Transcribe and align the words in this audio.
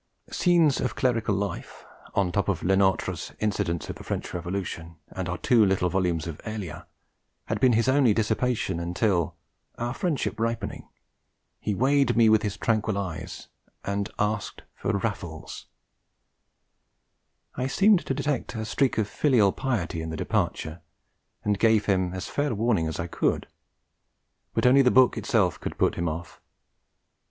Scenes 0.31 0.79
of 0.81 0.95
Clerical 0.95 1.35
Life 1.35 1.85
(on 2.15 2.31
top 2.31 2.49
of 2.49 2.63
Lenotre's 2.63 3.33
Incidents 3.39 3.87
of 3.87 3.97
the 3.97 4.03
French 4.03 4.33
Revolution, 4.33 4.95
and 5.11 5.29
our 5.29 5.37
two 5.37 5.63
little 5.63 5.89
volumes 5.91 6.25
of 6.25 6.41
Elia) 6.43 6.85
had 7.45 7.59
been 7.59 7.73
his 7.73 7.87
only 7.87 8.11
dissipation 8.11 8.79
until, 8.79 9.35
our 9.77 9.93
friendship 9.93 10.39
ripening, 10.39 10.89
he 11.59 11.75
weighed 11.75 12.17
me 12.17 12.29
with 12.29 12.41
his 12.41 12.57
tranquil 12.57 12.97
eyes 12.97 13.47
and 13.85 14.09
asked 14.17 14.63
for 14.73 14.97
Raffles. 14.97 15.67
I 17.53 17.67
seemed 17.67 18.03
to 18.07 18.15
detect 18.15 18.55
a 18.55 18.65
streak 18.65 18.97
of 18.97 19.07
filial 19.07 19.51
piety 19.51 20.01
in 20.01 20.09
the 20.09 20.17
departure, 20.17 20.81
and 21.43 21.59
gave 21.59 21.85
him 21.85 22.11
as 22.15 22.25
fair 22.25 22.55
warning 22.55 22.87
as 22.87 22.99
I 22.99 23.05
could; 23.05 23.45
but 24.55 24.65
only 24.65 24.81
the 24.81 24.89
book 24.89 25.15
itself 25.15 25.59
could 25.59 25.77
put 25.77 25.93
him 25.93 26.09
off. 26.09 26.41